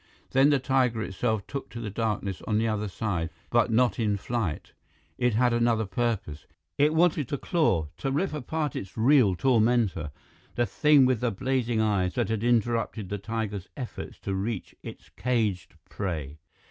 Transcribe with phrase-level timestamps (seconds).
[0.31, 4.17] Then the tiger itself took to the darkness on the other side, but not in
[4.17, 4.73] flight.
[5.19, 6.47] It had another purpose.
[6.79, 10.09] It wanted to claw, to rip apart its real tormentor,
[10.55, 15.09] the thing with the blazing eyes that had interrupted the tiger's efforts to reach its
[15.09, 16.39] caged prey.